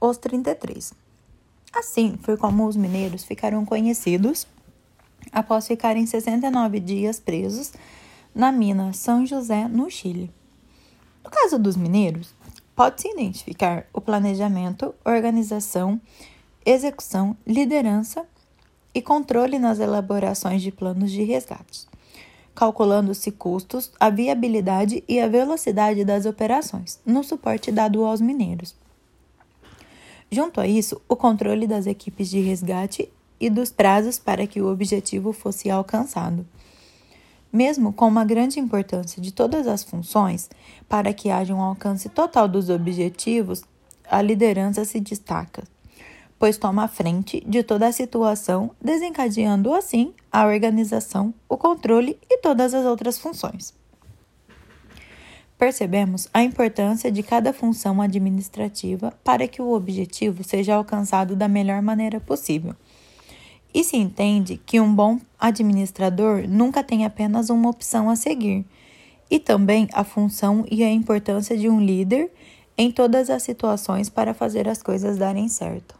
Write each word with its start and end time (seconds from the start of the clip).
os 0.00 0.16
33. 0.16 0.92
Assim 1.74 2.18
foi 2.22 2.36
como 2.36 2.66
os 2.66 2.76
mineiros 2.76 3.24
ficaram 3.24 3.64
conhecidos 3.64 4.46
após 5.32 5.66
ficarem 5.66 6.06
69 6.06 6.80
dias 6.80 7.20
presos 7.20 7.72
na 8.34 8.52
mina 8.52 8.92
São 8.92 9.26
José, 9.26 9.66
no 9.68 9.90
Chile. 9.90 10.32
No 11.24 11.30
caso 11.30 11.58
dos 11.58 11.76
mineiros, 11.76 12.34
pode-se 12.74 13.08
identificar 13.08 13.86
o 13.92 14.00
planejamento, 14.00 14.94
organização, 15.04 16.00
execução, 16.64 17.36
liderança 17.46 18.24
e 18.94 19.02
controle 19.02 19.58
nas 19.58 19.78
elaborações 19.78 20.62
de 20.62 20.70
planos 20.70 21.10
de 21.10 21.22
resgate, 21.22 21.86
calculando-se 22.54 23.30
custos, 23.32 23.90
a 23.98 24.08
viabilidade 24.10 25.04
e 25.08 25.20
a 25.20 25.28
velocidade 25.28 26.04
das 26.04 26.24
operações, 26.24 27.00
no 27.04 27.22
suporte 27.22 27.70
dado 27.70 28.04
aos 28.04 28.20
mineiros. 28.20 28.74
Junto 30.30 30.60
a 30.60 30.66
isso, 30.66 31.00
o 31.08 31.16
controle 31.16 31.66
das 31.66 31.86
equipes 31.86 32.28
de 32.28 32.40
resgate 32.40 33.10
e 33.40 33.48
dos 33.48 33.70
prazos 33.70 34.18
para 34.18 34.46
que 34.46 34.60
o 34.60 34.70
objetivo 34.70 35.32
fosse 35.32 35.70
alcançado. 35.70 36.46
Mesmo 37.50 37.92
com 37.94 38.06
uma 38.06 38.26
grande 38.26 38.60
importância 38.60 39.22
de 39.22 39.32
todas 39.32 39.66
as 39.66 39.82
funções, 39.82 40.50
para 40.86 41.14
que 41.14 41.30
haja 41.30 41.54
um 41.54 41.62
alcance 41.62 42.08
total 42.10 42.46
dos 42.46 42.68
objetivos, 42.68 43.62
a 44.10 44.20
liderança 44.20 44.84
se 44.84 45.00
destaca, 45.00 45.64
pois 46.38 46.58
toma 46.58 46.84
a 46.84 46.88
frente 46.88 47.42
de 47.46 47.62
toda 47.62 47.86
a 47.86 47.92
situação, 47.92 48.70
desencadeando 48.80 49.72
assim 49.72 50.12
a 50.30 50.46
organização, 50.46 51.32
o 51.48 51.56
controle 51.56 52.18
e 52.28 52.38
todas 52.38 52.74
as 52.74 52.84
outras 52.84 53.18
funções. 53.18 53.72
Percebemos 55.58 56.28
a 56.32 56.40
importância 56.40 57.10
de 57.10 57.20
cada 57.20 57.52
função 57.52 58.00
administrativa 58.00 59.12
para 59.24 59.48
que 59.48 59.60
o 59.60 59.72
objetivo 59.72 60.44
seja 60.44 60.76
alcançado 60.76 61.34
da 61.34 61.48
melhor 61.48 61.82
maneira 61.82 62.20
possível. 62.20 62.76
E 63.74 63.82
se 63.82 63.96
entende 63.96 64.56
que 64.64 64.78
um 64.80 64.94
bom 64.94 65.18
administrador 65.38 66.46
nunca 66.48 66.84
tem 66.84 67.04
apenas 67.04 67.50
uma 67.50 67.68
opção 67.68 68.08
a 68.08 68.14
seguir, 68.14 68.64
e 69.28 69.40
também 69.40 69.88
a 69.92 70.04
função 70.04 70.64
e 70.70 70.84
a 70.84 70.90
importância 70.90 71.56
de 71.56 71.68
um 71.68 71.80
líder 71.80 72.30
em 72.76 72.92
todas 72.92 73.28
as 73.28 73.42
situações 73.42 74.08
para 74.08 74.32
fazer 74.32 74.68
as 74.68 74.80
coisas 74.80 75.18
darem 75.18 75.48
certo. 75.48 75.97